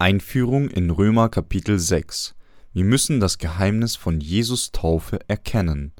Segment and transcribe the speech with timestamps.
[0.00, 2.36] Einführung in Römer Kapitel 6
[2.72, 5.90] Wir müssen das Geheimnis von Jesus Taufe erkennen.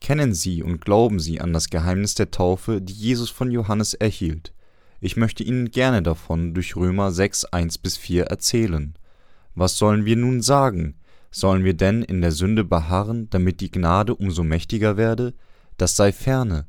[0.00, 4.52] Kennen Sie und glauben Sie an das Geheimnis der Taufe, die Jesus von Johannes erhielt.
[5.00, 8.98] Ich möchte Ihnen gerne davon durch Römer 6, 1 bis 4 erzählen.
[9.54, 10.96] Was sollen wir nun sagen?
[11.30, 15.34] Sollen wir denn in der Sünde beharren, damit die Gnade umso mächtiger werde?
[15.76, 16.66] Das sei ferne.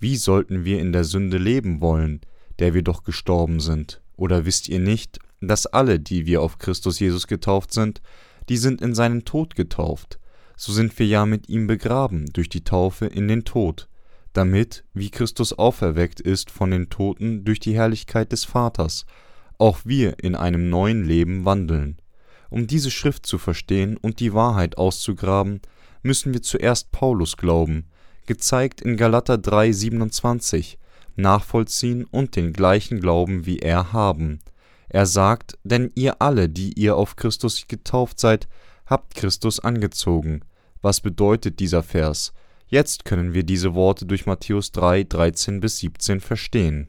[0.00, 2.22] Wie sollten wir in der Sünde leben wollen,
[2.60, 4.00] der wir doch gestorben sind?
[4.16, 8.00] Oder wisst ihr nicht, dass alle, die wir auf Christus Jesus getauft sind,
[8.48, 10.18] die sind in seinen Tod getauft.
[10.56, 13.88] So sind wir ja mit ihm begraben durch die Taufe in den Tod,
[14.32, 19.06] damit, wie Christus auferweckt ist von den Toten durch die Herrlichkeit des Vaters,
[19.58, 21.98] auch wir in einem neuen Leben wandeln.
[22.50, 25.60] Um diese Schrift zu verstehen und die Wahrheit auszugraben,
[26.02, 27.86] müssen wir zuerst Paulus glauben,
[28.26, 30.76] gezeigt in Galater 3,27,
[31.16, 34.40] nachvollziehen und den gleichen Glauben wie er haben
[34.88, 38.48] er sagt, denn ihr alle, die ihr auf Christus getauft seid,
[38.86, 40.42] habt Christus angezogen.
[40.82, 42.32] Was bedeutet dieser Vers?
[42.66, 46.88] Jetzt können wir diese Worte durch Matthäus 3, 13 bis 17 verstehen.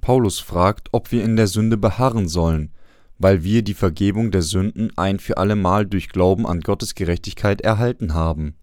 [0.00, 2.72] Paulus fragt, ob wir in der Sünde beharren sollen,
[3.18, 8.14] weil wir die Vergebung der Sünden ein für allemal durch Glauben an Gottes Gerechtigkeit erhalten
[8.14, 8.54] haben.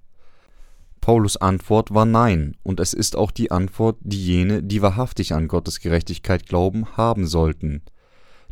[1.07, 5.47] Paulus Antwort war Nein, und es ist auch die Antwort, die jene, die wahrhaftig an
[5.47, 7.81] Gottes Gerechtigkeit glauben, haben sollten.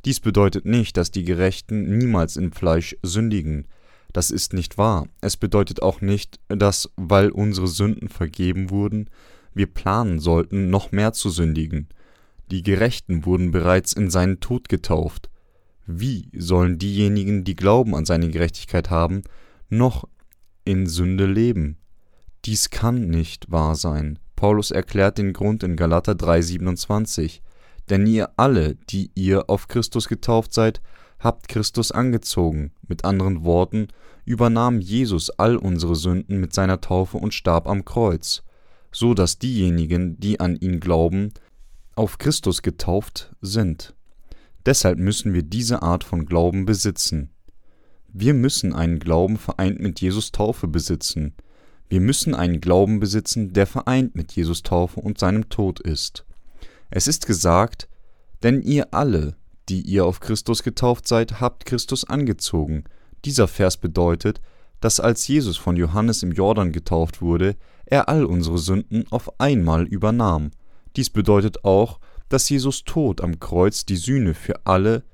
[0.06, 3.67] Dies bedeutet nicht, dass die Gerechten niemals im Fleisch sündigen.
[4.14, 5.09] Das ist nicht wahr.
[5.20, 9.09] Es bedeutet auch nicht, dass, weil unsere Sünden vergeben wurden,
[9.53, 11.90] wir planen sollten, noch mehr zu sündigen.
[12.52, 15.30] Die Gerechten wurden bereits in seinen Tod getauft.
[15.86, 19.23] Wie sollen diejenigen, die Glauben an seine Gerechtigkeit haben,
[19.67, 20.08] noch
[20.64, 21.80] in Sünde leben?
[22.45, 24.19] Dies kann nicht wahr sein.
[24.35, 27.41] Paulus erklärt den Grund in Galater 3,27.
[27.89, 30.81] Denn ihr alle, die ihr auf Christus getauft seid,
[31.19, 32.72] habt Christus angezogen.
[32.88, 33.88] Mit anderen Worten,
[34.25, 38.44] übernahm Jesus all unsere Sünden mit seiner Taufe und starb am Kreuz,
[38.91, 41.31] so dass diejenigen, die an ihn glauben,
[41.95, 43.95] auf Christus getauft sind.
[44.66, 47.29] Deshalb müssen wir diese Art von Glauben besitzen.
[48.11, 51.35] Wir müssen einen Glauben vereint mit Jesus Taufe besitzen.
[51.95, 56.25] Wir müssen einen Glauben besitzen, der vereint mit Jesus Taufe und seinem Tod ist.
[56.89, 57.88] Es ist gesagt,
[58.44, 59.38] denn ihr alle,
[59.69, 62.84] die ihr auf Christus getauft seid, habt Christus angezogen.
[63.23, 64.41] Dieser Vers bedeutet,
[64.81, 67.55] dass als Jesus von Johannes im Jordan getauft wurde,
[67.85, 70.51] er all unsere Sünden auf einmal übernahm.
[70.97, 75.05] Dies bedeutet auch, dass Jesus Tod am Kreuz die Sühne für alle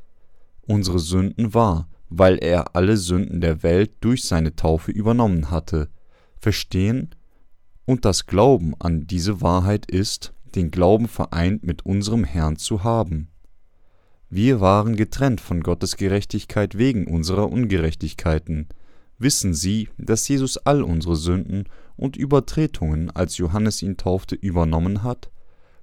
[0.65, 5.87] unsere Sünden war, weil er alle Sünden der Welt durch seine Taufe übernommen hatte
[6.41, 7.15] verstehen
[7.85, 13.29] und das Glauben an diese Wahrheit ist, den Glauben vereint mit unserem Herrn zu haben.
[14.29, 18.69] Wir waren getrennt von Gottes Gerechtigkeit wegen unserer Ungerechtigkeiten.
[19.17, 21.65] Wissen Sie, dass Jesus all unsere Sünden
[21.95, 25.29] und Übertretungen, als Johannes ihn taufte, übernommen hat?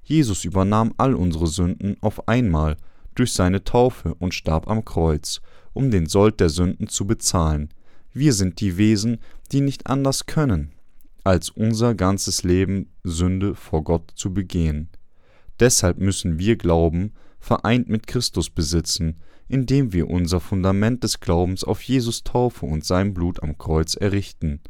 [0.02, 2.76] Jesus übernahm all unsere Sünden auf einmal
[3.14, 5.40] durch seine Taufe und starb am Kreuz,
[5.72, 7.68] um den Sold der Sünden zu bezahlen,
[8.12, 9.18] wir sind die Wesen,
[9.52, 10.72] die nicht anders können,
[11.24, 14.88] als unser ganzes Leben Sünde vor Gott zu begehen.
[15.60, 21.82] Deshalb müssen wir Glauben vereint mit Christus besitzen, indem wir unser Fundament des Glaubens auf
[21.82, 24.60] Jesus Taufe und sein Blut am Kreuz errichten.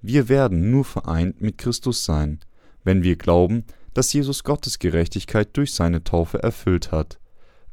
[0.00, 2.40] Wir werden nur vereint mit Christus sein,
[2.84, 7.18] wenn wir glauben, dass Jesus Gottes Gerechtigkeit durch seine Taufe erfüllt hat.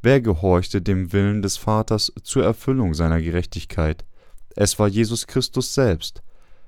[0.02, 4.04] Wer gehorchte dem Willen des Vaters zur Erfüllung seiner Gerechtigkeit?
[4.54, 6.22] Es war Jesus Christus selbst.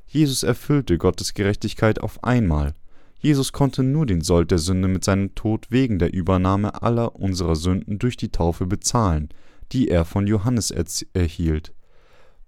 [0.06, 2.74] Jesus erfüllte Gottes Gerechtigkeit auf einmal.
[3.18, 7.56] Jesus konnte nur den Sold der Sünde mit seinem Tod wegen der Übernahme aller unserer
[7.56, 9.30] Sünden durch die Taufe bezahlen,
[9.72, 10.70] die er von Johannes
[11.14, 11.72] erhielt.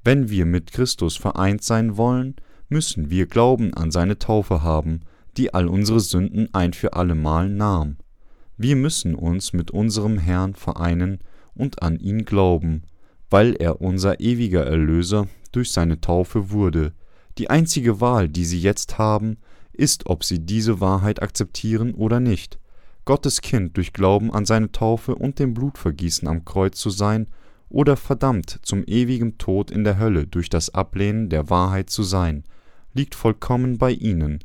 [0.05, 2.37] Wenn wir mit Christus vereint sein wollen,
[2.69, 5.01] müssen wir Glauben an seine Taufe haben,
[5.37, 7.97] die all unsere Sünden ein für allemal nahm.
[8.57, 11.19] Wir müssen uns mit unserem Herrn vereinen
[11.55, 12.83] und an ihn glauben,
[13.31, 16.93] weil er unser ewiger Erlöser durch seine Taufe wurde.
[17.39, 19.37] Die einzige Wahl, die sie jetzt haben,
[19.73, 22.59] ist, ob sie diese Wahrheit akzeptieren oder nicht.
[23.05, 27.29] Gottes Kind durch Glauben an seine Taufe und dem Blutvergießen am Kreuz zu sein
[27.69, 32.45] oder verdammt zum ewigen Tod in der Hölle durch das Ablehnen der Wahrheit zu sein,
[32.95, 34.43] liegt vollkommen bei ihnen.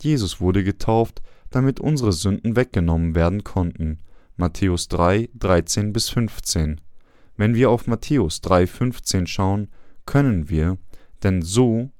[0.00, 4.00] Jesus wurde getauft, damit unsere Sünden weggenommen werden konnten.
[4.36, 6.80] Matthäus 3, 13 bis 15.
[7.36, 9.68] Wenn wir auf Matthäus 3,15 schauen,
[10.04, 10.78] können wir
[11.22, 11.90] denn so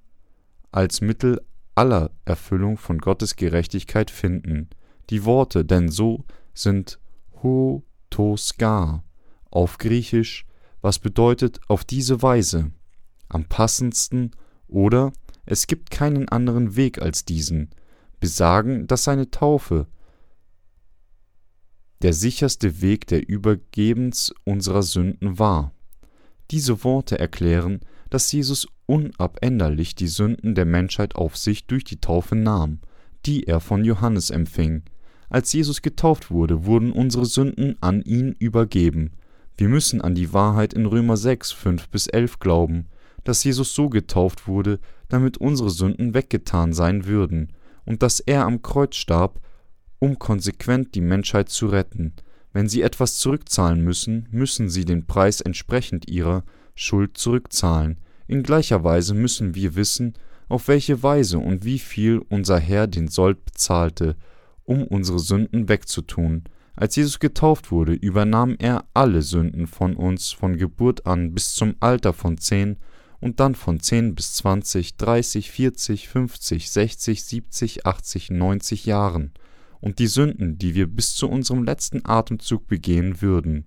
[0.75, 1.41] als Mittel
[1.77, 4.69] aller Erfüllung von Gottes Gerechtigkeit finden.
[5.11, 6.99] Die Worte denn so sind
[7.43, 9.05] ho tos gar,
[9.51, 10.47] auf Griechisch,
[10.81, 12.73] was bedeutet auf diese Weise,
[13.29, 14.33] am passendsten
[14.67, 15.13] oder
[15.47, 17.71] es gibt keinen anderen Weg als diesen,
[18.19, 19.87] besagen, dass seine Taufe
[22.03, 25.73] der sicherste Weg der Übergebens unserer Sünden war.
[26.51, 27.81] Diese Worte erklären,
[28.11, 32.81] dass Jesus unabänderlich die Sünden der Menschheit auf sich durch die Taufe nahm,
[33.27, 34.83] die er von Johannes empfing.
[35.29, 39.13] Als Jesus getauft wurde, wurden unsere Sünden an ihn übergeben.
[39.57, 42.87] Wir müssen an die Wahrheit in Römer 6, 5 bis 11 glauben,
[43.25, 44.79] dass Jesus so getauft wurde,
[45.09, 47.53] damit unsere Sünden weggetan sein würden,
[47.87, 49.41] und dass er am Kreuz starb,
[49.99, 52.15] um konsequent die Menschheit zu retten.
[52.53, 56.45] Wenn sie etwas zurückzahlen müssen, müssen sie den Preis entsprechend ihrer
[56.75, 57.99] Schuld zurückzahlen.
[58.27, 60.15] In gleicher Weise müssen wir wissen,
[60.49, 64.17] auf welche Weise und wie viel unser Herr den Sold bezahlte,
[64.65, 66.45] um unsere Sünden wegzutun.
[66.77, 71.77] Als Jesus getauft wurde, übernahm er alle Sünden von uns von Geburt an bis zum
[71.81, 72.79] Alter von zehn
[73.21, 79.33] und dann von zehn bis zwanzig, dreißig, vierzig, fünfzig, sechzig, siebzig, achtzig, neunzig Jahren
[79.81, 83.67] und die Sünden, die wir bis zu unserem letzten Atemzug begehen würden.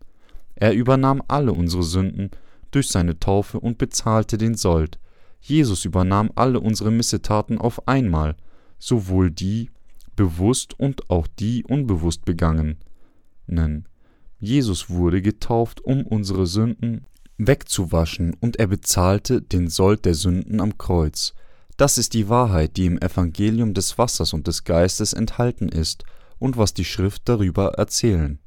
[0.55, 2.31] Er übernahm alle unsere Sünden
[2.71, 4.99] durch seine Taufe und bezahlte den Sold.
[5.41, 8.35] Jesus übernahm alle unsere Missetaten auf einmal,
[8.79, 9.69] sowohl die
[10.15, 12.77] bewusst und auch die unbewusst begangenen.
[14.39, 17.05] Jesus wurde getauft, um unsere Sünden
[17.37, 21.33] wegzuwaschen, und er bezahlte den Sold der Sünden am Kreuz.
[21.77, 26.03] Das ist die Wahrheit, die im Evangelium des Wassers und des Geistes enthalten ist
[26.39, 28.39] und was die Schrift darüber erzählen.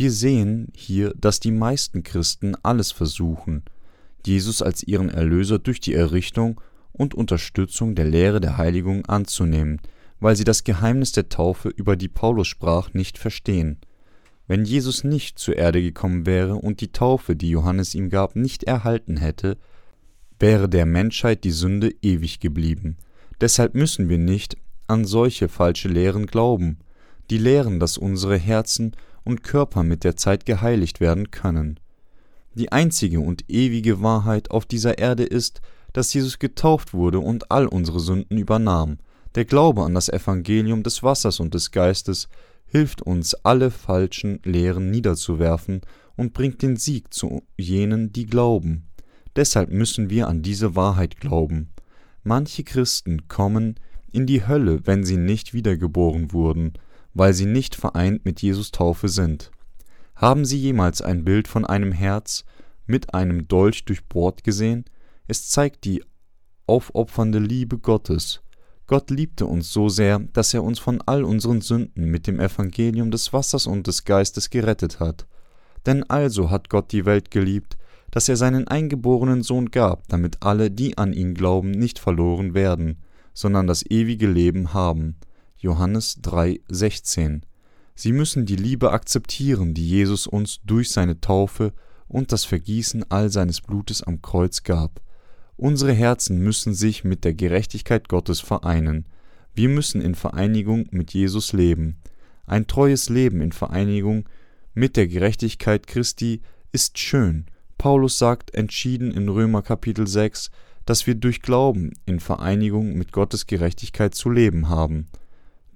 [0.00, 3.64] Wir sehen hier, dass die meisten Christen alles versuchen,
[4.24, 6.58] Jesus als ihren Erlöser durch die Errichtung
[6.92, 9.78] und Unterstützung der Lehre der Heiligung anzunehmen,
[10.18, 13.76] weil sie das Geheimnis der Taufe, über die Paulus sprach, nicht verstehen.
[14.46, 18.64] Wenn Jesus nicht zur Erde gekommen wäre und die Taufe, die Johannes ihm gab, nicht
[18.64, 19.58] erhalten hätte,
[20.38, 22.96] wäre der Menschheit die Sünde ewig geblieben.
[23.38, 24.56] Deshalb müssen wir nicht
[24.86, 26.78] an solche falsche Lehren glauben,
[27.28, 31.80] die lehren, dass unsere Herzen und Körper mit der Zeit geheiligt werden können.
[32.54, 35.60] Die einzige und ewige Wahrheit auf dieser Erde ist,
[35.92, 38.98] dass Jesus getauft wurde und all unsere Sünden übernahm.
[39.34, 42.28] Der Glaube an das Evangelium des Wassers und des Geistes
[42.66, 45.80] hilft uns, alle falschen Lehren niederzuwerfen
[46.16, 48.86] und bringt den Sieg zu jenen, die glauben.
[49.36, 51.70] Deshalb müssen wir an diese Wahrheit glauben.
[52.22, 53.76] Manche Christen kommen
[54.12, 56.74] in die Hölle, wenn sie nicht wiedergeboren wurden,
[57.14, 59.50] weil sie nicht vereint mit Jesus Taufe sind.
[60.14, 62.44] Haben Sie jemals ein Bild von einem Herz
[62.86, 64.84] mit einem Dolch durchbohrt gesehen?
[65.26, 66.04] Es zeigt die
[66.66, 68.42] aufopfernde Liebe Gottes.
[68.86, 73.10] Gott liebte uns so sehr, dass er uns von all unseren Sünden mit dem Evangelium
[73.10, 75.26] des Wassers und des Geistes gerettet hat.
[75.86, 77.78] Denn also hat Gott die Welt geliebt,
[78.10, 82.98] dass er seinen eingeborenen Sohn gab, damit alle, die an ihn glauben, nicht verloren werden,
[83.32, 85.16] sondern das ewige Leben haben.
[85.60, 87.42] Johannes 3,16.
[87.94, 91.74] Sie müssen die Liebe akzeptieren, die Jesus uns durch seine Taufe
[92.08, 95.02] und das Vergießen all seines Blutes am Kreuz gab.
[95.58, 99.04] Unsere Herzen müssen sich mit der Gerechtigkeit Gottes vereinen.
[99.54, 101.98] Wir müssen in Vereinigung mit Jesus leben.
[102.46, 104.26] Ein treues Leben in Vereinigung
[104.72, 106.40] mit der Gerechtigkeit Christi
[106.72, 107.44] ist schön.
[107.76, 110.50] Paulus sagt entschieden in Römer Kapitel 6,
[110.86, 115.08] dass wir durch Glauben in Vereinigung mit Gottes Gerechtigkeit zu leben haben.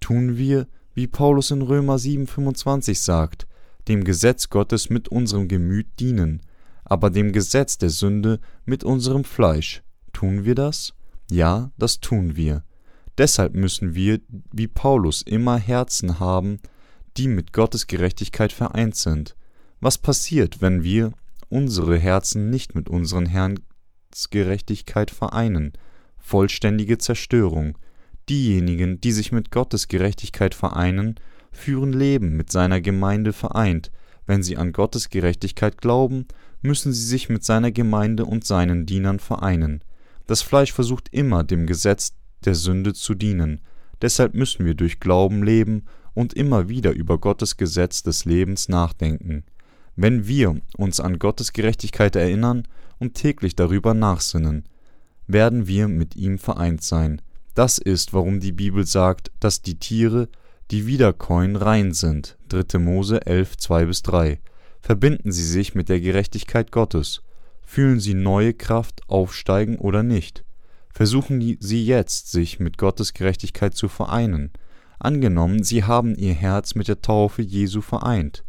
[0.04, 3.46] Tun wir, wie Paulus in Römer 7,25 sagt,
[3.88, 6.42] dem Gesetz Gottes mit unserem Gemüt dienen,
[6.84, 9.82] aber dem Gesetz der Sünde mit unserem Fleisch.
[10.12, 10.92] Tun wir das?
[11.30, 12.64] Ja, das tun wir.
[13.16, 14.20] Deshalb müssen wir,
[14.52, 16.58] wie Paulus, immer Herzen haben,
[17.16, 19.34] die mit Gottes Gerechtigkeit vereint sind.
[19.80, 21.12] Was passiert, wenn wir
[21.49, 23.58] unsere Herzen nicht mit unseren Herrn
[24.28, 25.73] Gerechtigkeit vereinen,
[26.18, 27.78] vollständige Zerstörung.
[28.28, 31.16] Diejenigen, die sich mit Gottes Gerechtigkeit vereinen,
[31.52, 33.90] führen Leben mit seiner Gemeinde vereint.
[34.26, 36.26] Wenn sie an Gottes Gerechtigkeit glauben,
[36.62, 39.85] müssen sie sich mit seiner Gemeinde und seinen Dienern vereinen.
[40.26, 42.14] Das Fleisch versucht immer dem Gesetz
[42.45, 43.61] der Sünde zu dienen.
[44.00, 49.45] Deshalb müssen wir durch Glauben leben und immer wieder über Gottes Gesetz des Lebens nachdenken.
[49.97, 52.66] Wenn wir uns an Gottes Gerechtigkeit erinnern
[52.99, 54.64] und täglich darüber nachsinnen,
[55.26, 57.21] werden wir mit ihm vereint sein.
[57.54, 60.28] Das ist, warum die Bibel sagt, dass die Tiere,
[60.70, 62.37] die wiederkäuen, rein sind.
[62.49, 62.78] 3.
[62.78, 64.38] Mose 11, 2-3.
[64.80, 67.23] Verbinden sie sich mit der Gerechtigkeit Gottes.
[67.62, 70.44] Fühlen sie neue Kraft aufsteigen oder nicht?
[70.90, 74.52] Versuchen sie jetzt, sich mit Gottes Gerechtigkeit zu vereinen.
[74.99, 78.44] Angenommen, sie haben ihr Herz mit der Taufe Jesu vereint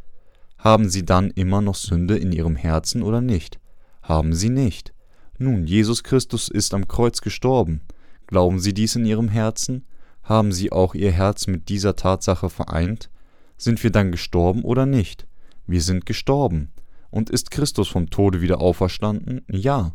[0.66, 3.60] haben sie dann immer noch Sünde in ihrem Herzen oder nicht?
[4.02, 4.94] Haben sie nicht.
[5.38, 7.82] Nun, Jesus Christus ist am Kreuz gestorben.
[8.28, 9.86] Glauben Sie dies in Ihrem Herzen?
[10.24, 13.10] Haben Sie auch Ihr Herz mit dieser Tatsache vereint?
[13.58, 15.28] Sind wir dann gestorben oder nicht?
[15.68, 16.72] Wir sind gestorben.
[17.12, 19.42] Und ist Christus vom Tode wieder auferstanden?
[19.50, 19.94] Ja.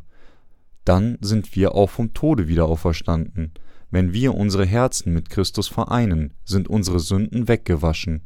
[0.85, 3.53] Dann sind wir auch vom Tode wieder auferstanden.
[3.91, 8.23] Wenn wir unsere Herzen mit Christus vereinen, sind unsere Sünden weggewaschen.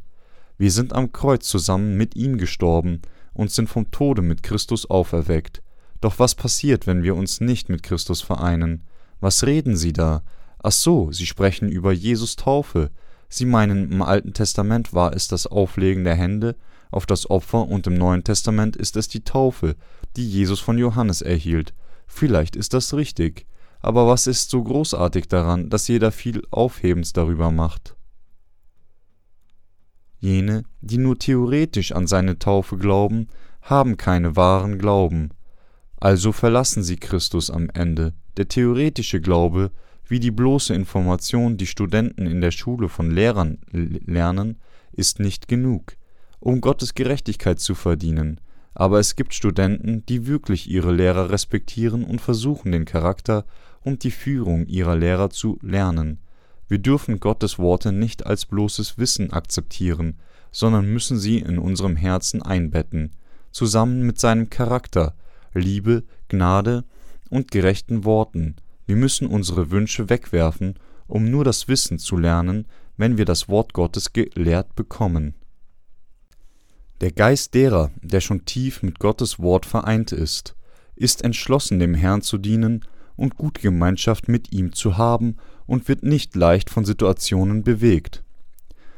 [0.58, 3.00] Wir sind am Kreuz zusammen mit ihm gestorben
[3.32, 5.62] und sind vom Tode mit Christus auferweckt.
[6.00, 8.84] Doch was passiert, wenn wir uns nicht mit Christus vereinen?
[9.20, 10.22] Was reden Sie da?
[10.62, 12.90] Ach so, Sie sprechen über Jesus Taufe.
[13.28, 16.56] Sie meinen, im Alten Testament war es das Auflegen der Hände
[16.94, 19.74] auf das Opfer und im Neuen Testament ist es die Taufe,
[20.16, 21.74] die Jesus von Johannes erhielt.
[22.06, 23.46] Vielleicht ist das richtig.
[23.80, 27.96] Aber was ist so großartig daran, dass jeder viel Aufhebens darüber macht?
[30.20, 33.26] Jene, die nur theoretisch an seine Taufe glauben,
[33.60, 35.30] haben keine wahren Glauben.
[36.04, 38.12] Also verlassen sie Christus am Ende.
[38.36, 39.70] Der theoretische Glaube,
[40.06, 44.58] wie die bloße Information, die Studenten in der Schule von Lehrern lernen,
[44.92, 45.96] ist nicht genug,
[46.40, 48.38] um Gottes Gerechtigkeit zu verdienen.
[48.74, 53.46] Aber es gibt Studenten, die wirklich ihre Lehrer respektieren und versuchen, den Charakter
[53.80, 56.18] und die Führung ihrer Lehrer zu lernen.
[56.68, 60.18] Wir dürfen Gottes Worte nicht als bloßes Wissen akzeptieren,
[60.52, 63.12] sondern müssen sie in unserem Herzen einbetten,
[63.52, 65.14] zusammen mit seinem Charakter,
[65.54, 66.84] Liebe, Gnade
[67.30, 68.56] und gerechten Worten.
[68.86, 73.72] Wir müssen unsere Wünsche wegwerfen, um nur das Wissen zu lernen, wenn wir das Wort
[73.72, 75.34] Gottes gelehrt bekommen.
[77.00, 80.54] Der Geist derer, der schon tief mit Gottes Wort vereint ist,
[80.96, 82.84] ist entschlossen, dem Herrn zu dienen
[83.16, 88.22] und gute Gemeinschaft mit ihm zu haben und wird nicht leicht von Situationen bewegt.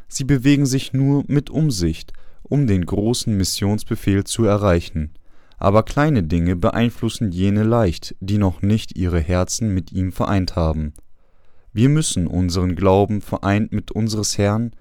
[0.08, 5.14] Sie bewegen sich nur mit Umsicht, um den großen Missionsbefehl zu erreichen
[5.58, 10.92] aber kleine Dinge beeinflussen jene leicht, die noch nicht ihre Herzen mit ihm vereint haben.
[11.72, 14.72] Wir müssen unseren Glauben vereint mit unseres Herrn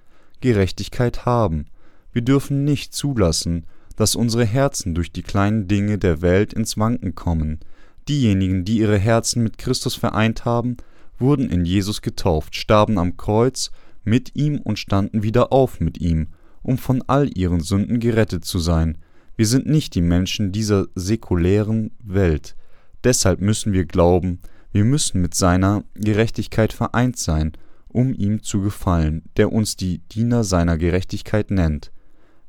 [0.41, 1.65] Gerechtigkeit haben.
[2.11, 3.65] Wir dürfen nicht zulassen,
[3.95, 7.59] dass unsere Herzen durch die kleinen Dinge der Welt ins Wanken kommen.
[8.07, 10.77] Diejenigen, die ihre Herzen mit Christus vereint haben,
[11.17, 13.71] wurden in Jesus getauft, starben am Kreuz
[14.03, 16.27] mit ihm und standen wieder auf mit ihm,
[16.61, 18.97] um von all ihren Sünden gerettet zu sein,
[19.35, 22.55] wir sind nicht die Menschen dieser säkulären Welt.
[23.03, 24.39] Deshalb müssen wir glauben,
[24.71, 27.53] wir müssen mit seiner Gerechtigkeit vereint sein,
[27.87, 31.91] um ihm zu gefallen, der uns die Diener seiner Gerechtigkeit nennt.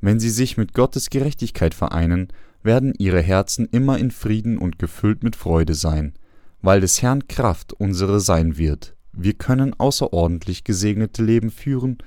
[0.00, 2.28] Wenn sie sich mit Gottes Gerechtigkeit vereinen,
[2.62, 6.14] werden ihre Herzen immer in Frieden und gefüllt mit Freude sein,
[6.62, 8.96] weil des Herrn Kraft unsere sein wird.
[9.12, 11.98] Wir können außerordentlich gesegnete Leben führen,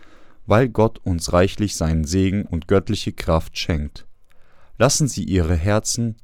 [0.46, 4.06] weil Gott uns reichlich seinen Segen und göttliche Kraft schenkt.
[4.80, 6.16] Lassen Sie Ihre Herzen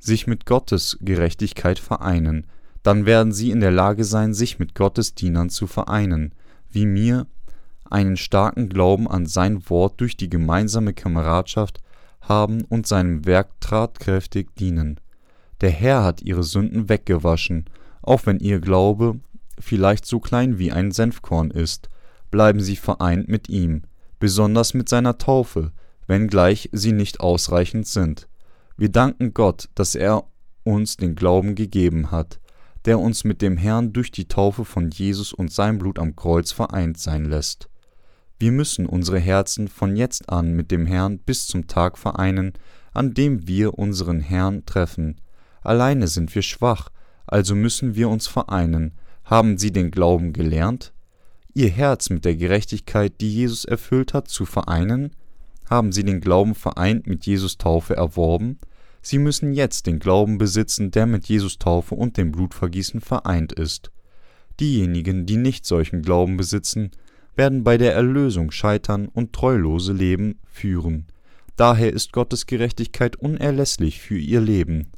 [0.00, 2.46] sich mit Gottes Gerechtigkeit vereinen,
[2.82, 6.34] dann werden Sie in der Lage sein, sich mit Gottes Dienern zu vereinen,
[6.70, 7.28] wie mir,
[7.88, 11.80] einen starken Glauben an sein Wort durch die gemeinsame Kameradschaft
[12.20, 14.98] haben und seinem Werk tatkräftig dienen.
[15.60, 17.66] Der Herr hat ihre Sünden weggewaschen,
[18.02, 19.20] auch wenn ihr Glaube
[19.60, 21.90] vielleicht so klein wie ein Senfkorn ist,
[22.32, 23.82] bleiben sie vereint mit ihm,
[24.18, 25.70] besonders mit seiner Taufe,
[26.06, 28.28] wenngleich sie nicht ausreichend sind.
[28.76, 30.24] Wir danken Gott, dass er
[30.64, 32.40] uns den Glauben gegeben hat,
[32.84, 36.52] der uns mit dem Herrn durch die Taufe von Jesus und sein Blut am Kreuz
[36.52, 37.68] vereint sein lässt.
[38.38, 42.52] Wir müssen unsere Herzen von jetzt an mit dem Herrn bis zum Tag vereinen,
[42.92, 45.20] an dem wir unseren Herrn treffen.
[45.62, 46.90] Alleine sind wir schwach,
[47.26, 48.92] also müssen wir uns vereinen.
[49.24, 50.92] Haben Sie den Glauben gelernt?
[51.54, 55.16] Ihr Herz mit der Gerechtigkeit, die Jesus erfüllt hat, zu vereinen?
[55.68, 58.58] Haben sie den Glauben vereint mit Jesus Taufe erworben,
[59.02, 63.90] sie müssen jetzt den Glauben besitzen, der mit Jesus Taufe und dem Blutvergießen vereint ist.
[64.58, 66.90] Diejenigen, die nicht solchen Glauben besitzen,
[67.34, 71.06] werden bei der Erlösung scheitern und treulose Leben führen.
[71.56, 74.88] Daher ist Gottes Gerechtigkeit unerlässlich für ihr Leben.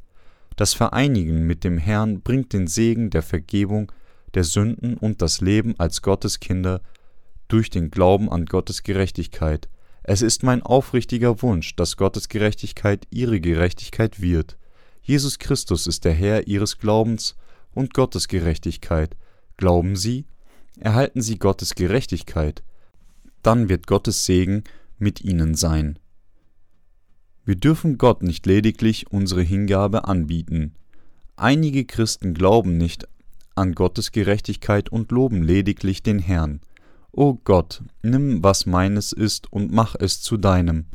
[0.55, 3.91] Das Vereinigen mit dem Herrn bringt den Segen der Vergebung
[4.33, 6.81] der Sünden und das Leben als Gottes Kinder
[7.47, 9.69] durch den Glauben an Gottes Gerechtigkeit,
[10.09, 14.57] es ist mein aufrichtiger Wunsch, dass Gottes Gerechtigkeit ihre Gerechtigkeit wird.
[15.03, 17.35] Jesus Christus ist der Herr ihres Glaubens
[17.75, 19.15] und Gottes Gerechtigkeit.
[19.55, 20.25] Glauben Sie?
[20.79, 22.63] Erhalten Sie Gottes Gerechtigkeit?
[23.43, 24.63] Dann wird Gottes Segen
[24.97, 25.99] mit Ihnen sein.
[27.45, 30.73] Wir dürfen Gott nicht lediglich unsere Hingabe anbieten.
[31.35, 33.07] Einige Christen glauben nicht
[33.53, 36.61] an Gottes Gerechtigkeit und loben lediglich den Herrn.
[37.11, 40.85] O Gott, nimm, was meines ist, und mach es zu deinem.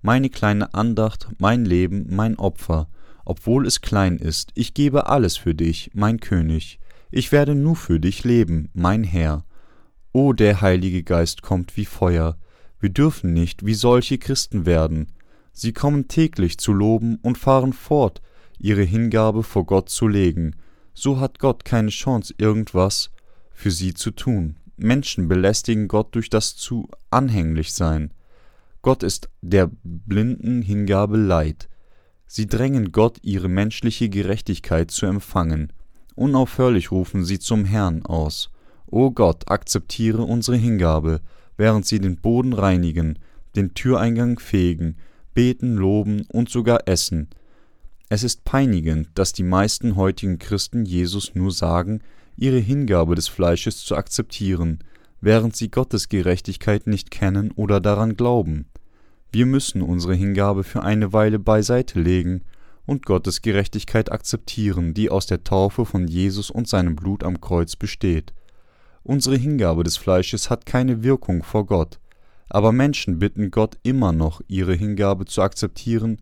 [0.00, 2.88] meine kleine Andacht, mein Leben, mein Opfer,
[3.24, 6.78] obwohl es klein ist, ich gebe alles für dich, mein König,
[7.10, 9.44] ich werde nur für dich leben, mein Herr.
[10.12, 12.38] O der Heilige Geist kommt wie Feuer,
[12.78, 15.10] wir dürfen nicht wie solche Christen werden,
[15.52, 18.22] sie kommen täglich zu loben und fahren fort,
[18.58, 20.54] ihre Hingabe vor Gott zu legen,
[20.94, 23.10] so hat Gott keine Chance, irgendwas
[23.50, 24.56] für sie zu tun.
[24.76, 28.12] Menschen belästigen Gott durch das zu anhänglich sein.
[28.82, 31.68] Gott ist der blinden Hingabe leid.
[32.26, 35.72] Sie drängen Gott ihre menschliche Gerechtigkeit zu empfangen.
[36.14, 38.50] Unaufhörlich rufen sie zum Herrn aus.
[38.86, 41.20] O Gott, akzeptiere unsere Hingabe,
[41.56, 43.18] während sie den Boden reinigen,
[43.54, 44.96] den Türeingang fegen,
[45.34, 47.28] beten, loben und sogar essen.
[48.08, 52.00] Es ist peinigend, dass die meisten heutigen Christen Jesus nur sagen,
[52.36, 54.80] ihre Hingabe des Fleisches zu akzeptieren,
[55.20, 58.66] während sie Gottes Gerechtigkeit nicht kennen oder daran glauben.
[59.32, 62.42] Wir müssen unsere Hingabe für eine Weile beiseite legen
[62.86, 67.76] und Gottes Gerechtigkeit akzeptieren, die aus der Taufe von Jesus und seinem Blut am Kreuz
[67.76, 68.32] besteht.
[69.02, 71.98] Unsere Hingabe des Fleisches hat keine Wirkung vor Gott,
[72.48, 76.18] aber Menschen bitten Gott immer noch, ihre Hingabe zu akzeptieren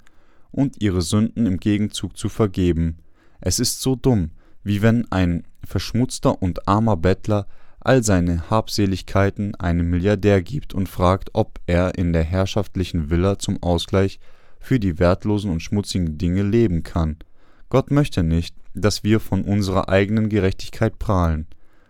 [0.51, 2.99] und ihre Sünden im Gegenzug zu vergeben.
[3.41, 4.31] Es ist so dumm,
[4.65, 7.47] wie wenn ein verschmutzter und armer Bettler
[7.81, 13.63] all seine Habseligkeiten einem Milliardär gibt und fragt, ob er in der herrschaftlichen Villa zum
[13.63, 14.19] Ausgleich
[14.59, 17.19] für die wertlosen und schmutzigen Dinge leben kann.
[17.69, 21.47] Gott möchte nicht, dass wir von unserer eigenen Gerechtigkeit prahlen.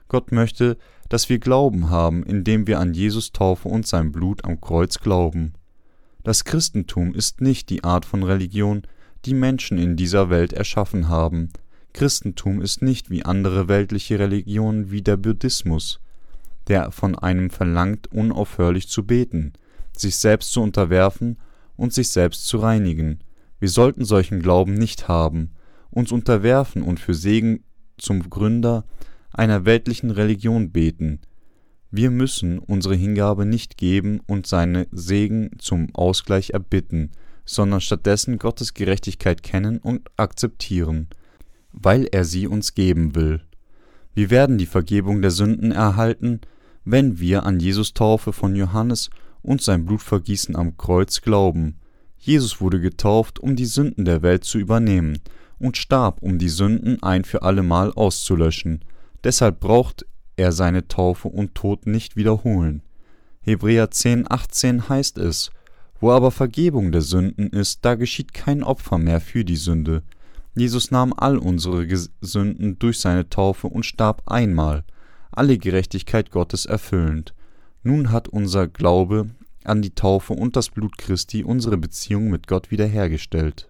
[0.09, 0.76] Gott möchte,
[1.09, 5.54] dass wir Glauben haben, indem wir an Jesus Taufe und sein Blut am Kreuz glauben.
[6.25, 8.83] Das Christentum ist nicht die Art von Religion,
[9.25, 11.51] die Menschen in dieser Welt erschaffen haben,
[11.94, 16.00] Christentum ist nicht wie andere weltliche Religionen wie der Buddhismus,
[16.66, 19.52] der von einem verlangt, unaufhörlich zu beten,
[19.96, 21.38] sich selbst zu unterwerfen
[21.76, 23.20] und sich selbst zu reinigen.
[23.61, 25.52] Wir sollten solchen Glauben nicht haben,
[25.90, 27.62] uns unterwerfen und für Segen
[27.96, 28.85] zum Gründer
[29.30, 31.20] einer weltlichen Religion beten.
[31.92, 37.12] Wir müssen unsere Hingabe nicht geben und seine Segen zum Ausgleich erbitten,
[37.44, 41.07] sondern stattdessen Gottes Gerechtigkeit kennen und akzeptieren
[41.74, 43.40] weil er sie uns geben will.
[44.14, 46.40] Wir werden die Vergebung der Sünden erhalten,
[46.84, 49.10] wenn wir an Jesus Taufe von Johannes
[49.42, 51.76] und sein Blutvergießen am Kreuz glauben.
[52.18, 55.18] Jesus wurde getauft, um die Sünden der Welt zu übernehmen
[55.58, 58.84] und starb, um die Sünden ein für allemal auszulöschen.
[59.24, 60.06] Deshalb braucht
[60.37, 62.82] er seine Taufe und Tod nicht wiederholen.
[63.40, 65.50] Hebräer 10, 18 heißt es,
[66.00, 70.02] wo aber Vergebung der Sünden ist, da geschieht kein Opfer mehr für die Sünde.
[70.55, 71.87] Jesus nahm all unsere
[72.21, 74.85] Sünden durch seine Taufe und starb einmal,
[75.33, 77.35] alle Gerechtigkeit Gottes erfüllend.
[77.83, 79.27] Nun hat unser Glaube
[79.64, 83.69] an die Taufe und das Blut Christi unsere Beziehung mit Gott wiederhergestellt.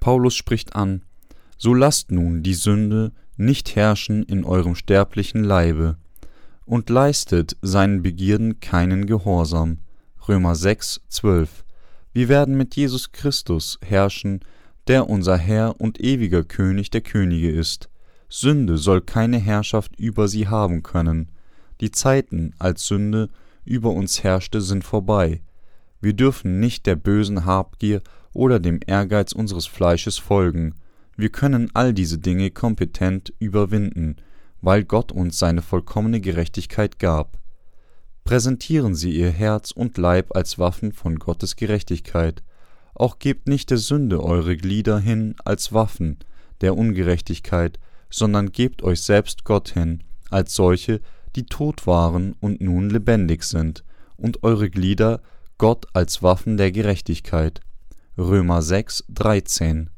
[0.00, 1.02] Paulus spricht an:
[1.56, 5.96] So lasst nun die Sünde nicht herrschen in eurem sterblichen Leibe
[6.66, 9.78] und leistet seinen Begierden keinen Gehorsam.
[10.28, 11.64] Römer 6, 12.
[12.12, 14.40] Wir werden mit Jesus Christus herrschen,
[14.88, 17.88] der unser Herr und ewiger König der Könige ist.
[18.28, 21.30] Sünde soll keine Herrschaft über sie haben können.
[21.80, 23.28] Die Zeiten, als Sünde
[23.64, 25.42] über uns herrschte, sind vorbei.
[26.00, 30.74] Wir dürfen nicht der bösen Habgier oder dem Ehrgeiz unseres Fleisches folgen.
[31.16, 34.16] Wir können all diese Dinge kompetent überwinden,
[34.60, 37.38] weil Gott uns seine vollkommene Gerechtigkeit gab.
[38.24, 42.42] Präsentieren Sie Ihr Herz und Leib als Waffen von Gottes Gerechtigkeit.
[43.02, 46.18] Auch gebt nicht der Sünde eure Glieder hin als Waffen
[46.60, 51.00] der Ungerechtigkeit, sondern gebt euch selbst Gott hin, als solche,
[51.34, 53.82] die tot waren und nun lebendig sind,
[54.16, 55.20] und eure Glieder
[55.58, 57.60] Gott als Waffen der Gerechtigkeit.
[58.16, 59.90] Römer 6, 13.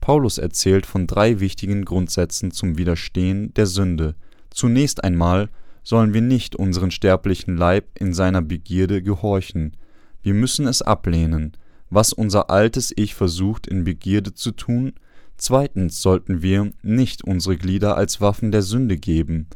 [0.00, 4.16] Paulus erzählt von drei wichtigen Grundsätzen zum Widerstehen der Sünde.
[4.50, 5.48] Zunächst einmal
[5.84, 9.76] sollen wir nicht unseren sterblichen Leib in seiner Begierde gehorchen.
[10.22, 11.56] Wir müssen es ablehnen
[11.90, 14.94] was unser altes Ich versucht in Begierde zu tun,
[15.36, 19.46] zweitens sollten wir nicht unsere Glieder als Waffen der Sünde geben,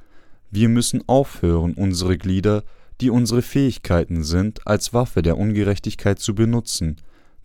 [0.55, 2.63] wir müssen aufhören, unsere Glieder,
[3.01, 6.97] die unsere Fähigkeiten sind, als Waffe der Ungerechtigkeit zu benutzen,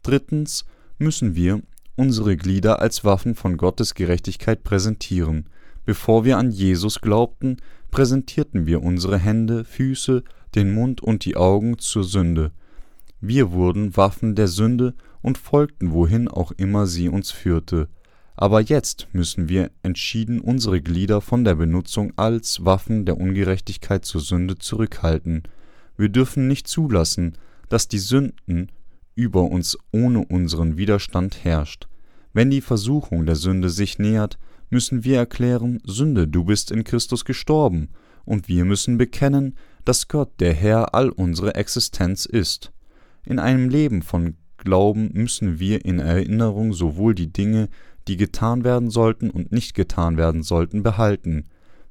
[0.04, 0.66] drittens
[0.98, 1.62] müssen wir
[1.96, 5.46] unsere Glieder als Waffen von Gottes Gerechtigkeit präsentieren.
[5.86, 7.58] Bevor wir an Jesus glaubten,
[7.92, 10.24] präsentierten wir unsere Hände, Füße,
[10.54, 12.52] den Mund und die Augen zur Sünde.
[13.20, 17.90] Wir wurden Waffen der Sünde und folgten wohin auch immer sie uns führte.
[18.36, 24.22] Aber jetzt müssen wir entschieden unsere Glieder von der Benutzung als Waffen der Ungerechtigkeit zur
[24.22, 25.44] Sünde zurückhalten.
[25.98, 27.38] Wir dürfen nicht zulassen,
[27.70, 28.72] dass die Sünden
[29.16, 31.88] über uns ohne unseren Widerstand herrscht.
[32.34, 34.38] Wenn die Versuchung der Sünde sich nähert,
[34.70, 37.90] müssen wir erklären, Sünde, du bist in Christus gestorben,
[38.26, 42.72] und wir müssen bekennen, dass Gott der Herr all unsere Existenz ist.
[43.28, 47.68] In einem Leben von Glauben müssen wir in Erinnerung sowohl die Dinge,
[48.08, 51.44] die getan werden sollten und nicht getan werden sollten, behalten.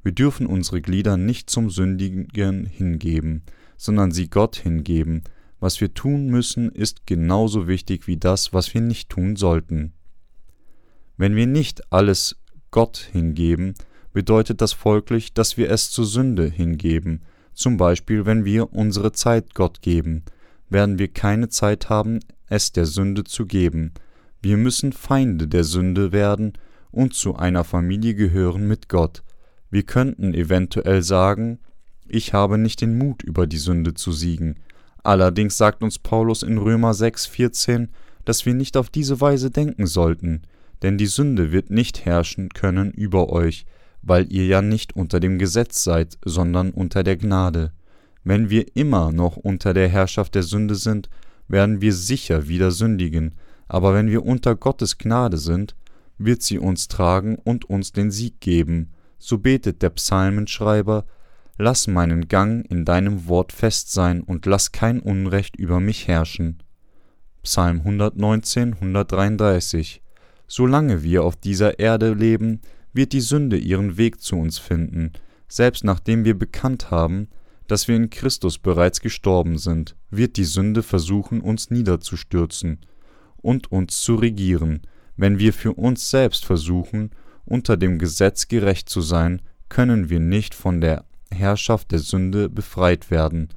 [0.03, 3.43] Wir dürfen unsere Glieder nicht zum Sündigen hingeben,
[3.77, 5.25] sondern sie Gott hingeben.
[5.61, 9.93] Was wir tun müssen, ist genauso wichtig wie das, was wir nicht tun sollten.
[11.19, 12.37] Wenn wir nicht alles
[12.71, 13.75] Gott hingeben,
[14.15, 17.21] bedeutet das folglich, dass wir es zur Sünde hingeben.
[17.53, 20.25] Zum Beispiel, wenn wir unsere Zeit Gott geben,
[20.69, 23.93] werden wir keine Zeit haben, es der Sünde zu geben.
[24.43, 26.53] Wir müssen Feinde der Sünde werden
[26.91, 29.23] und zu einer Familie gehören mit Gott.
[29.71, 31.59] Wir könnten eventuell sagen,
[32.09, 34.57] ich habe nicht den Mut, über die Sünde zu siegen.
[35.03, 37.89] Allerdings sagt uns Paulus in Römer 6,14,
[38.25, 40.43] dass wir nicht auf diese Weise denken sollten
[40.83, 43.67] denn die Sünde wird nicht herrschen können über euch,
[44.03, 47.73] weil ihr ja nicht unter dem Gesetz seid, sondern unter der Gnade.
[48.27, 51.09] Wenn wir immer noch unter der Herrschaft der Sünde sind,
[51.47, 53.37] werden wir sicher wieder sündigen,
[53.69, 55.77] aber wenn wir unter Gottes Gnade sind,
[56.19, 58.91] wird sie uns tragen und uns den Sieg geben.
[59.21, 61.07] So betet der Psalmenschreiber,
[61.57, 66.65] Lass meinen Gang in deinem Wort fest sein und lass kein Unrecht über mich herrschen.
[67.45, 70.03] Psalm 119, 133
[70.49, 72.61] Solange wir auf dieser Erde leben,
[72.93, 75.13] wird die Sünde ihren Weg zu uns finden,
[75.47, 77.29] selbst nachdem wir bekannt haben,
[77.67, 82.81] dass wir in Christus bereits gestorben sind, wird die Sünde versuchen, uns niederzustürzen
[83.37, 84.83] und uns zu regieren.
[85.17, 87.11] Wenn wir für uns selbst versuchen,
[87.45, 93.11] unter dem Gesetz gerecht zu sein, können wir nicht von der Herrschaft der Sünde befreit
[93.11, 93.49] werden,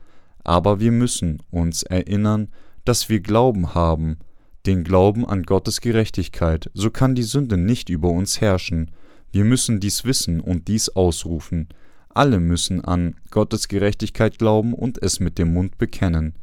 [0.44, 2.50] aber wir müssen uns erinnern,
[2.86, 4.18] dass wir Glauben haben
[4.66, 8.92] den Glauben an Gottes Gerechtigkeit, so kann die Sünde nicht über uns herrschen.
[9.32, 11.70] Wir müssen dies wissen und dies ausrufen.
[12.10, 16.34] Alle müssen an Gottes Gerechtigkeit glauben und es mit dem Mund bekennen.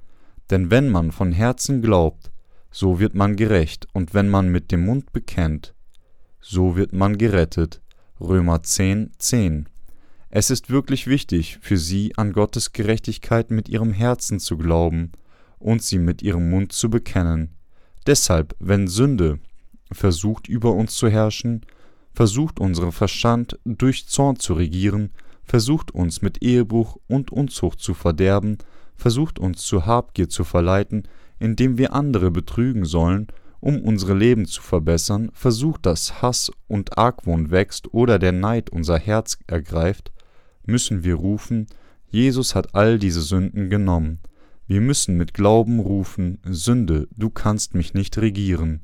[0.51, 2.31] Denn wenn man von Herzen glaubt,
[2.71, 5.75] so wird man gerecht, und wenn man mit dem Mund bekennt,
[6.41, 7.81] so wird man gerettet.
[8.21, 9.69] Römer 10, 10.
[10.31, 15.13] Es ist wirklich wichtig für sie, an Gottes Gerechtigkeit mit ihrem Herzen zu glauben
[15.59, 17.57] und sie mit ihrem Mund zu bekennen.
[18.07, 19.41] Deshalb, wenn Sünde
[19.91, 21.67] versucht über uns zu herrschen,
[22.13, 25.11] versucht unseren Verstand durch Zorn zu regieren,
[25.47, 28.59] versucht uns mit Ehebruch und Unzucht zu verderben,
[28.97, 31.05] versucht uns zu Habgier zu verleiten,
[31.39, 33.29] indem wir andere betrügen sollen,
[33.61, 38.99] um unsere Leben zu verbessern, versucht, dass Hass und Argwohn wächst oder der Neid unser
[38.99, 40.13] Herz ergreift,
[40.65, 41.67] müssen wir rufen,
[42.09, 44.21] Jesus hat all diese Sünden genommen,
[44.67, 48.83] wir müssen mit Glauben rufen, Sünde, du kannst mich nicht regieren.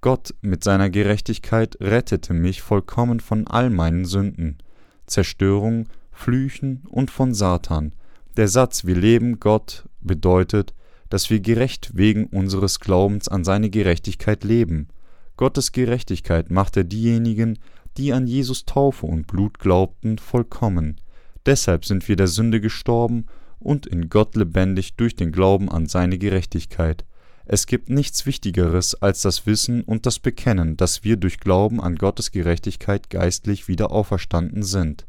[0.00, 4.58] Gott mit seiner Gerechtigkeit rettete mich vollkommen von all meinen Sünden,
[5.06, 7.92] Zerstörung, Flüchen und von Satan.
[8.36, 10.74] Der Satz Wir leben Gott bedeutet,
[11.08, 14.88] dass wir gerecht wegen unseres Glaubens an seine Gerechtigkeit leben.
[15.36, 17.58] Gottes Gerechtigkeit machte diejenigen,
[17.96, 21.00] die an Jesus Taufe und Blut glaubten, vollkommen.
[21.46, 23.26] Deshalb sind wir der Sünde gestorben
[23.58, 27.04] und in Gott lebendig durch den Glauben an seine Gerechtigkeit.
[27.48, 31.94] Es gibt nichts Wichtigeres als das Wissen und das Bekennen, dass wir durch Glauben an
[31.94, 35.06] Gottes Gerechtigkeit geistlich wieder auferstanden sind.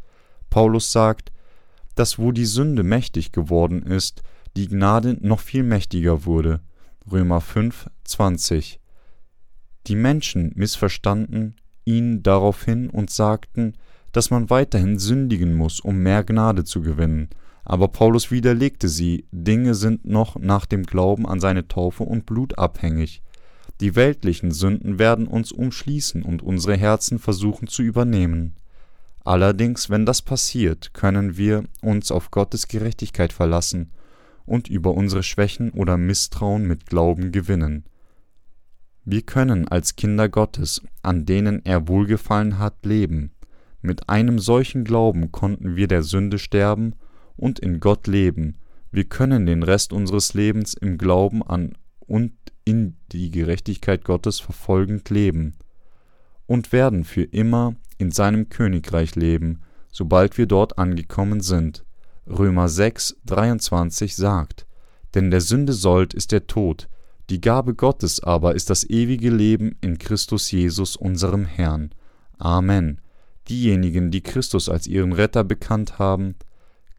[0.52, 1.32] Paulus sagt,
[1.96, 4.22] dass wo die Sünde mächtig geworden ist,
[4.56, 6.62] die Gnade noch viel mächtiger wurde.
[7.12, 8.80] Römer 5, 20.
[9.88, 13.74] Die Menschen missverstanden ihn daraufhin und sagten,
[14.12, 17.30] dass man weiterhin sündigen muss, um mehr Gnade zu gewinnen.
[17.70, 22.58] Aber Paulus widerlegte sie, Dinge sind noch nach dem Glauben an seine Taufe und Blut
[22.58, 23.22] abhängig.
[23.82, 28.56] Die weltlichen Sünden werden uns umschließen und unsere Herzen versuchen zu übernehmen.
[29.26, 33.92] Allerdings, wenn das passiert, können wir uns auf Gottes Gerechtigkeit verlassen
[34.46, 37.84] und über unsere Schwächen oder Misstrauen mit Glauben gewinnen.
[39.04, 43.34] Wir können als Kinder Gottes, an denen er wohlgefallen hat, leben.
[43.82, 46.96] Mit einem solchen Glauben konnten wir der Sünde sterben
[47.38, 48.58] und in Gott leben.
[48.92, 52.34] Wir können den Rest unseres Lebens im Glauben an und
[52.66, 55.56] in die Gerechtigkeit Gottes verfolgend leben
[56.48, 61.86] und werden für immer in seinem Königreich leben, sobald wir dort angekommen sind.
[62.28, 64.66] Römer 6, 23 sagt,
[65.14, 66.90] denn der Sünde Sold ist der Tod,
[67.30, 71.92] die Gabe Gottes aber ist das ewige Leben in Christus Jesus unserem Herrn.
[72.38, 73.02] Amen.
[73.50, 76.36] Diejenigen, die Christus als ihren Retter bekannt haben,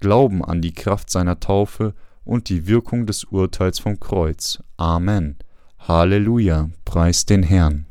[0.01, 4.63] glauben an die Kraft seiner Taufe und die Wirkung des Urteils vom Kreuz.
[4.77, 5.37] Amen.
[5.79, 7.87] Halleluja, preis den Herrn.